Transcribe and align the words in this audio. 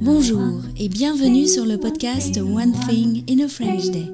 Bonjour 0.00 0.62
et 0.76 0.88
bienvenue 0.88 1.48
sur 1.48 1.66
le 1.66 1.78
podcast 1.78 2.36
One 2.36 2.72
Thing 2.88 3.24
in 3.28 3.44
a 3.44 3.48
French 3.48 3.90
Day. 3.90 4.06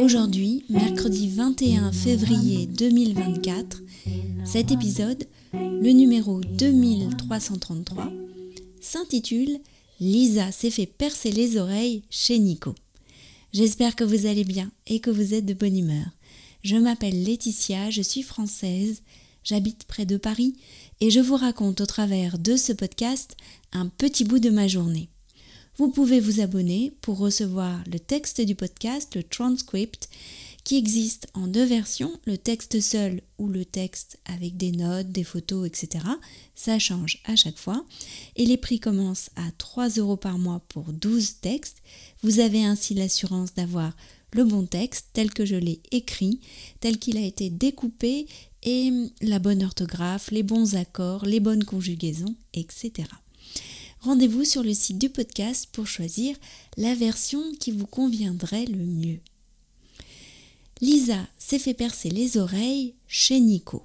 Aujourd'hui, 0.00 0.64
mercredi 0.68 1.28
21 1.28 1.90
février 1.90 2.66
2024, 2.66 3.82
cet 4.44 4.70
épisode, 4.70 5.24
le 5.52 5.90
numéro 5.90 6.40
2333, 6.40 8.12
s'intitule 8.80 9.58
Lisa 9.98 10.52
s'est 10.52 10.70
fait 10.70 10.86
percer 10.86 11.32
les 11.32 11.56
oreilles 11.56 12.02
chez 12.08 12.38
Nico. 12.38 12.74
J'espère 13.52 13.96
que 13.96 14.04
vous 14.04 14.26
allez 14.26 14.44
bien 14.44 14.70
et 14.86 15.00
que 15.00 15.10
vous 15.10 15.34
êtes 15.34 15.46
de 15.46 15.54
bonne 15.54 15.76
humeur. 15.76 16.06
Je 16.62 16.76
m'appelle 16.76 17.24
Laetitia, 17.24 17.90
je 17.90 18.00
suis 18.00 18.22
française, 18.22 19.02
j'habite 19.44 19.84
près 19.84 20.06
de 20.06 20.16
Paris 20.16 20.56
et 21.00 21.10
je 21.10 21.20
vous 21.20 21.36
raconte 21.36 21.80
au 21.80 21.86
travers 21.86 22.38
de 22.38 22.56
ce 22.56 22.72
podcast 22.72 23.36
un 23.72 23.86
petit 23.86 24.24
bout 24.24 24.40
de 24.40 24.50
ma 24.50 24.66
journée. 24.66 25.10
Vous 25.76 25.88
pouvez 25.88 26.20
vous 26.20 26.40
abonner 26.40 26.92
pour 27.00 27.18
recevoir 27.18 27.82
le 27.90 27.98
texte 27.98 28.40
du 28.40 28.54
podcast, 28.54 29.14
le 29.16 29.22
transcript, 29.24 30.08
qui 30.62 30.78
existe 30.78 31.26
en 31.34 31.46
deux 31.46 31.64
versions, 31.64 32.12
le 32.24 32.38
texte 32.38 32.80
seul 32.80 33.20
ou 33.38 33.48
le 33.48 33.64
texte 33.64 34.18
avec 34.24 34.56
des 34.56 34.72
notes, 34.72 35.10
des 35.10 35.24
photos, 35.24 35.66
etc. 35.66 36.04
Ça 36.54 36.78
change 36.78 37.20
à 37.26 37.36
chaque 37.36 37.58
fois. 37.58 37.84
Et 38.36 38.46
les 38.46 38.56
prix 38.56 38.80
commencent 38.80 39.30
à 39.36 39.50
3 39.58 39.90
euros 39.98 40.16
par 40.16 40.38
mois 40.38 40.62
pour 40.68 40.84
12 40.84 41.40
textes. 41.40 41.82
Vous 42.22 42.40
avez 42.40 42.64
ainsi 42.64 42.94
l'assurance 42.94 43.52
d'avoir 43.54 43.94
le 44.32 44.44
bon 44.44 44.64
texte 44.64 45.08
tel 45.12 45.32
que 45.32 45.44
je 45.44 45.54
l'ai 45.54 45.80
écrit, 45.92 46.40
tel 46.80 46.98
qu'il 46.98 47.18
a 47.18 47.20
été 47.20 47.50
découpé 47.50 48.26
et 48.64 48.90
la 49.20 49.38
bonne 49.38 49.62
orthographe, 49.62 50.30
les 50.30 50.42
bons 50.42 50.74
accords, 50.74 51.24
les 51.24 51.40
bonnes 51.40 51.64
conjugaisons, 51.64 52.34
etc. 52.54 53.08
Rendez-vous 54.00 54.44
sur 54.44 54.62
le 54.62 54.74
site 54.74 54.98
du 54.98 55.08
podcast 55.08 55.68
pour 55.72 55.86
choisir 55.86 56.36
la 56.76 56.94
version 56.94 57.42
qui 57.60 57.70
vous 57.70 57.86
conviendrait 57.86 58.66
le 58.66 58.84
mieux. 58.84 59.20
Lisa 60.80 61.26
s'est 61.38 61.58
fait 61.58 61.74
percer 61.74 62.10
les 62.10 62.36
oreilles 62.36 62.94
chez 63.06 63.40
Nico. 63.40 63.84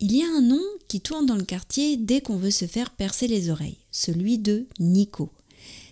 Il 0.00 0.14
y 0.14 0.22
a 0.22 0.28
un 0.28 0.42
nom 0.42 0.62
qui 0.86 1.00
tourne 1.00 1.26
dans 1.26 1.36
le 1.36 1.44
quartier 1.44 1.96
dès 1.96 2.20
qu'on 2.20 2.36
veut 2.36 2.50
se 2.50 2.66
faire 2.66 2.90
percer 2.90 3.26
les 3.26 3.50
oreilles, 3.50 3.78
celui 3.90 4.38
de 4.38 4.66
Nico. 4.78 5.32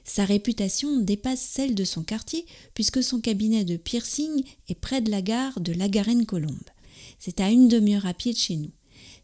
Sa 0.05 0.25
réputation 0.25 0.99
dépasse 0.99 1.41
celle 1.41 1.75
de 1.75 1.85
son 1.85 2.03
quartier 2.03 2.45
puisque 2.75 3.03
son 3.03 3.21
cabinet 3.21 3.65
de 3.65 3.77
piercing 3.77 4.45
est 4.69 4.75
près 4.75 5.01
de 5.01 5.11
la 5.11 5.23
gare 5.23 5.61
de 5.61 5.73
La 5.73 5.89
Garenne-Colombe. 5.89 6.71
C'est 7.25 7.39
à 7.39 7.51
une 7.51 7.69
demi-heure 7.69 8.07
à 8.07 8.15
pied 8.15 8.33
de 8.33 8.39
chez 8.39 8.57
nous. 8.57 8.73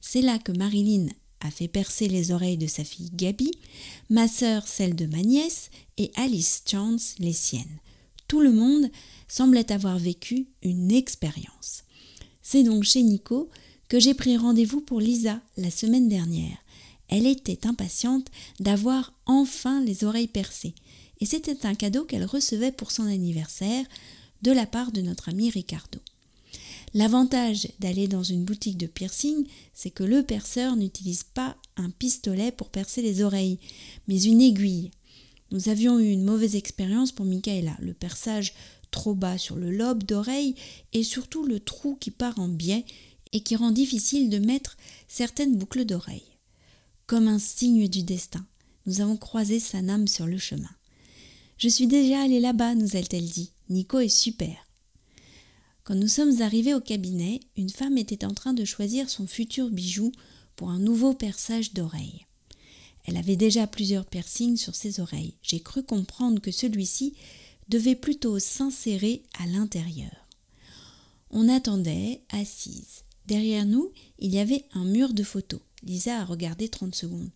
C'est 0.00 0.22
là 0.22 0.38
que 0.38 0.52
Marilyn 0.52 1.08
a 1.41 1.50
fait 1.50 1.66
percer 1.66 2.06
les 2.06 2.30
oreilles 2.30 2.56
de 2.56 2.68
sa 2.68 2.84
fille 2.84 3.10
Gabi, 3.12 3.50
ma 4.08 4.28
sœur 4.28 4.68
celle 4.68 4.94
de 4.94 5.06
ma 5.06 5.20
nièce 5.20 5.70
et 5.96 6.12
Alice 6.14 6.62
Chance 6.64 7.16
les 7.19 7.32
siennes. 7.32 7.80
Tout 8.28 8.38
le 8.38 8.52
monde 8.52 8.88
semblait 9.26 9.72
avoir 9.72 9.98
vécu 9.98 10.46
une 10.62 10.92
expérience. 10.92 11.82
C'est 12.41 12.62
donc 12.62 12.84
chez 12.84 13.02
Nico 13.02 13.48
que 13.88 13.98
j'ai 13.98 14.14
pris 14.14 14.36
rendez-vous 14.36 14.80
pour 14.80 15.00
Lisa 15.00 15.41
la 15.56 15.72
semaine 15.72 16.08
dernière. 16.08 16.58
Elle 17.08 17.26
était 17.26 17.66
impatiente 17.66 18.28
d'avoir 18.60 19.12
enfin 19.26 19.82
les 19.82 20.04
oreilles 20.04 20.28
percées, 20.28 20.76
et 21.20 21.26
c'était 21.26 21.66
un 21.66 21.74
cadeau 21.74 22.04
qu'elle 22.04 22.26
recevait 22.26 22.70
pour 22.70 22.92
son 22.92 23.06
anniversaire 23.06 23.84
de 24.42 24.52
la 24.52 24.66
part 24.66 24.92
de 24.92 25.00
notre 25.00 25.30
ami 25.30 25.50
Ricardo. 25.50 25.98
L'avantage 26.94 27.69
d'aller 27.81 28.08
dans 28.08 28.22
une 28.22 28.44
boutique 28.44 28.78
de 28.78 28.86
piercing, 28.86 29.47
c'est 29.75 29.91
que 29.91 30.05
le 30.05 30.22
perceur 30.22 30.77
n'utilise 30.77 31.22
pas 31.22 31.56
un 31.77 31.91
pistolet 31.91 32.50
pour 32.50 32.70
percer 32.70 33.03
les 33.03 33.22
oreilles, 33.22 33.58
mais 34.06 34.22
une 34.22 34.41
aiguille. 34.41 34.91
Nous 35.50 35.69
avions 35.69 35.98
eu 35.98 36.11
une 36.11 36.25
mauvaise 36.25 36.56
expérience 36.56 37.12
pour 37.12 37.27
Michaela, 37.27 37.76
le 37.81 37.94
perçage 37.94 38.54
trop 38.91 39.15
bas 39.15 39.38
sur 39.38 39.56
le 39.56 39.71
lobe 39.71 40.03
d'oreille 40.03 40.54
et 40.93 41.03
surtout 41.03 41.44
le 41.44 41.60
trou 41.60 41.97
qui 41.97 42.10
part 42.10 42.38
en 42.38 42.49
biais 42.49 42.84
et 43.32 43.41
qui 43.41 43.56
rend 43.56 43.70
difficile 43.70 44.31
de 44.31 44.38
mettre 44.38 44.76
certaines 45.09 45.56
boucles 45.56 45.84
d'oreilles. 45.84 46.22
Comme 47.06 47.28
un 47.28 47.38
signe 47.38 47.88
du 47.88 48.03
destin, 48.03 48.44
nous 48.87 49.00
avons 49.00 49.16
croisé 49.16 49.60
sa 49.60 49.78
âme 49.78 50.09
sur 50.09 50.26
le 50.26 50.38
chemin. 50.38 50.70
Je 51.59 51.69
suis 51.69 51.87
déjà 51.87 52.22
allée 52.22 52.41
là-bas, 52.41 52.75
nous 52.75 52.97
a-t-elle 52.97 53.28
dit. 53.28 53.53
Nico 53.69 53.99
est 53.99 54.09
super. 54.09 54.68
Quand 55.88 55.94
nous 55.94 56.06
sommes 56.06 56.43
arrivés 56.43 56.75
au 56.75 56.82
cabinet, 56.82 57.41
une 57.56 57.71
femme 57.71 57.97
était 57.97 58.26
en 58.26 58.34
train 58.34 58.53
de 58.53 58.66
choisir 58.66 59.09
son 59.09 59.26
futur 59.26 59.71
bijou 59.71 60.12
pour 60.54 60.69
un 60.69 60.78
nouveau 60.78 61.15
perçage 61.15 61.72
d'oreilles. 61.72 62.26
Elle 63.06 63.16
avait 63.16 63.37
déjà 63.37 63.66
plusieurs 63.66 64.04
piercings 64.04 64.59
sur 64.59 64.75
ses 64.75 65.00
oreilles. 65.00 65.32
J'ai 65.41 65.60
cru 65.60 65.82
comprendre 65.82 66.43
que 66.43 66.50
celui-ci 66.50 67.15
devait 67.71 67.94
plutôt 67.94 68.38
s'insérer 68.38 69.22
à 69.43 69.47
l'intérieur. 69.47 70.28
On 71.31 71.49
attendait, 71.49 72.20
assise. 72.28 73.05
Derrière 73.25 73.65
nous, 73.65 73.91
il 74.19 74.34
y 74.34 74.41
avait 74.41 74.66
un 74.75 74.84
mur 74.84 75.15
de 75.15 75.22
photos. 75.22 75.60
Lisa 75.82 76.20
a 76.20 76.25
regardé 76.26 76.69
trente 76.69 76.97
secondes. 76.97 77.31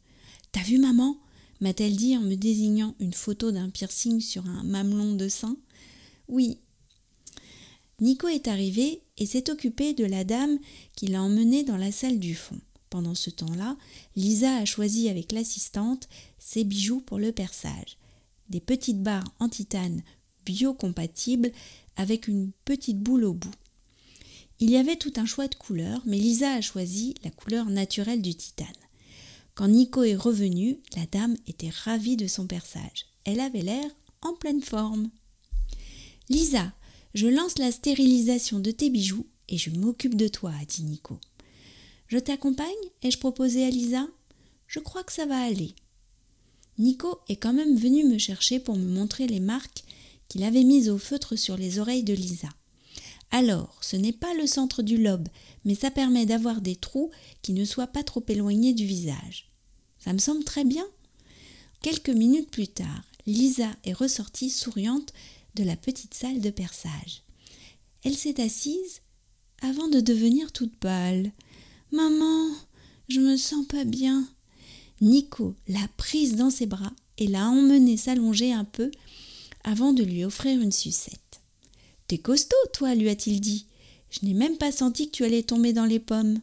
T'as 0.53 0.65
vu 0.65 0.77
maman? 0.77 1.17
m'a-t-elle 1.63 1.97
dit 1.97 2.19
en 2.19 2.21
me 2.21 2.35
désignant 2.35 2.95
une 3.01 3.15
photo 3.15 3.51
d'un 3.51 3.71
piercing 3.71 4.21
sur 4.21 4.47
un 4.47 4.63
mamelon 4.63 5.15
de 5.15 5.29
sein. 5.29 5.57
Oui, 6.29 6.59
Nico 8.03 8.27
est 8.27 8.49
arrivé 8.49 9.01
et 9.17 9.27
s'est 9.27 9.49
occupé 9.49 9.95
de 9.95 10.05
la 10.05 10.25
dame 10.25 10.59
qui 10.97 11.07
l'a 11.07 11.23
emmené 11.23 11.63
dans 11.63 11.77
la 11.77 11.93
salle 11.93 12.19
du 12.19 12.35
fond. 12.35 12.59
Pendant 12.91 13.15
ce 13.15 13.31
temps-là, 13.31 13.77
Lisa 14.17 14.57
a 14.57 14.65
choisi 14.65 15.09
avec 15.09 15.31
l'assistante 15.31 16.09
ses 16.37 16.65
bijoux 16.65 17.01
pour 17.01 17.21
le 17.21 17.31
perçage. 17.31 17.97
Des 18.51 18.61
petites 18.61 19.05
barres 19.05 19.33
en 19.39 19.49
titane 19.49 20.03
biocompatibles 20.45 21.53
avec 21.95 22.27
une 22.27 22.51
petite 22.65 22.99
boule 22.99 23.23
au 23.23 23.35
bout. 23.35 23.55
Il 24.59 24.69
y 24.69 24.79
avait 24.79 24.97
tout 24.97 25.13
un 25.15 25.25
choix 25.25 25.47
de 25.47 25.55
couleurs, 25.55 26.03
mais 26.05 26.19
Lisa 26.19 26.55
a 26.55 26.61
choisi 26.61 27.15
la 27.23 27.31
couleur 27.31 27.67
naturelle 27.67 28.21
du 28.21 28.35
titane. 28.35 28.67
Quand 29.55 29.69
Nico 29.69 30.03
est 30.03 30.17
revenu, 30.17 30.81
la 30.97 31.07
dame 31.07 31.37
était 31.47 31.71
ravie 31.85 32.17
de 32.17 32.27
son 32.27 32.49
perçage. 32.49 33.07
Elle 33.25 33.39
avait 33.39 33.63
l'air 33.63 33.89
en 34.23 34.35
pleine 34.35 34.63
forme. 34.63 35.09
Lisa, 36.29 36.73
je 37.15 37.27
lance 37.27 37.59
la 37.59 37.73
stérilisation 37.73 38.59
de 38.59 38.71
tes 38.71 38.91
bijoux 38.91 39.27
et 39.49 39.59
je 39.59 39.71
m'occupe 39.71 40.15
de 40.15 40.29
toi, 40.29 40.53
dit 40.69 40.85
Nico. 40.85 41.19
Je 42.09 42.19
t'accompagne 42.19 42.69
ai-je 43.03 43.19
proposé 43.19 43.65
à 43.65 43.71
Lisa 43.71 44.07
Je 44.67 44.79
crois 44.79 45.05
que 45.05 45.13
ça 45.13 45.27
va 45.27 45.41
aller. 45.41 45.75
Nico 46.79 47.19
est 47.29 47.37
quand 47.37 47.53
même 47.53 47.77
venu 47.77 48.05
me 48.05 48.19
chercher 48.19 48.61
pour 48.61 48.77
me 48.77 48.89
montrer 48.89 49.27
les 49.27 49.41
marques 49.41 49.85
qu'il 50.29 50.43
avait 50.43 50.65
mises 50.65 50.89
au 50.89 50.99
feutre 50.99 51.37
sur 51.37 51.57
les 51.57 51.79
oreilles 51.79 52.05
de 52.05 52.15
Lisa. 52.15 52.49
Alors, 53.31 53.79
ce 53.83 53.97
n'est 53.97 54.13
pas 54.13 54.35
le 54.35 54.47
centre 54.47 54.83
du 54.83 54.97
lobe, 54.97 55.29
mais 55.65 55.75
ça 55.75 55.91
permet 55.91 56.27
d'avoir 56.27 56.61
des 56.61 56.77
trous 56.77 57.11
qui 57.41 57.53
ne 57.53 57.65
soient 57.65 57.87
pas 57.87 58.03
trop 58.03 58.25
éloignés 58.29 58.75
du 58.75 58.85
visage. 58.85 59.49
Ça 59.99 60.13
me 60.13 60.19
semble 60.19 60.45
très 60.45 60.65
bien. 60.65 60.87
Quelques 61.83 62.11
minutes 62.11 62.51
plus 62.51 62.69
tard, 62.69 63.05
Lisa 63.27 63.69
est 63.85 63.93
ressortie 63.93 64.51
souriante 64.51 65.13
de 65.55 65.65
la 65.65 65.77
petite 65.77 66.15
salle 66.15 66.41
de 66.41 66.51
perçage. 66.51 67.23
Elle 68.05 68.17
s'est 68.17 68.41
assise 68.41 69.01
avant 69.61 69.89
de 69.89 70.01
devenir 70.01 70.53
toute 70.53 70.77
pâle. 70.77 71.33
Maman, 71.93 72.49
je 73.09 73.21
me 73.21 73.37
sens 73.37 73.67
pas 73.67 73.85
bien. 73.85 74.27
Nico 75.01 75.55
l'a 75.69 75.87
prise 75.97 76.37
dans 76.37 76.51
ses 76.51 76.67
bras 76.67 76.93
et 77.19 77.27
l'a 77.27 77.49
emmenée 77.49 77.97
s'allonger 77.97 78.53
un 78.53 78.65
peu 78.65 78.91
avant 79.65 79.93
de 79.93 80.03
lui 80.03 80.25
offrir 80.25 80.61
une 80.61 80.73
sucette. 80.73 81.41
T'es 82.09 82.19
costaud, 82.19 82.57
toi, 82.73 82.95
lui 82.95 83.09
a-t-il 83.09 83.41
dit. 83.41 83.67
Je 84.11 84.27
n'ai 84.27 84.35
même 84.35 84.59
pas 84.59 84.73
senti 84.73 85.07
que 85.07 85.17
tu 85.17 85.25
allais 85.25 85.43
tomber 85.43 85.73
dans 85.73 85.85
les 85.85 86.01
pommes. 86.01 86.41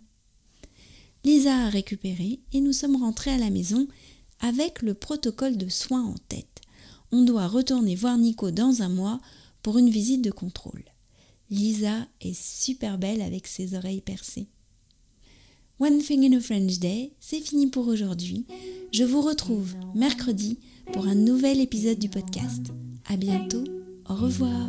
Lisa 1.23 1.65
a 1.65 1.69
récupéré 1.69 2.39
et 2.53 2.61
nous 2.61 2.73
sommes 2.73 2.95
rentrés 2.95 3.31
à 3.31 3.37
la 3.37 3.49
maison 3.49 3.87
avec 4.39 4.81
le 4.81 4.93
protocole 4.93 5.57
de 5.57 5.67
soins 5.67 6.05
en 6.05 6.15
tête 6.29 6.58
on 7.11 7.23
doit 7.23 7.47
retourner 7.47 7.95
voir 7.95 8.17
Nico 8.17 8.51
dans 8.51 8.81
un 8.81 8.89
mois 8.89 9.19
pour 9.61 9.77
une 9.77 9.89
visite 9.89 10.21
de 10.23 10.31
contrôle. 10.31 10.83
Lisa 11.49 12.07
est 12.21 12.39
super 12.39 12.97
belle 12.97 13.21
avec 13.21 13.47
ses 13.47 13.75
oreilles 13.75 14.01
percées. 14.01 14.47
One 15.79 15.99
Thing 15.99 16.25
in 16.25 16.37
a 16.37 16.41
French 16.41 16.79
Day, 16.79 17.13
c'est 17.19 17.39
fini 17.39 17.67
pour 17.67 17.87
aujourd'hui. 17.87 18.45
Je 18.91 19.03
vous 19.03 19.21
retrouve 19.21 19.75
mercredi 19.95 20.59
pour 20.91 21.07
un 21.07 21.15
nouvel 21.15 21.61
épisode 21.61 21.99
du 21.99 22.09
podcast. 22.09 22.67
À 23.07 23.15
bientôt. 23.15 23.63
Au 24.09 24.15
revoir. 24.15 24.67